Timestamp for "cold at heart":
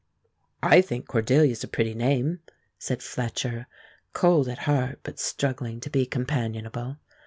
4.13-4.99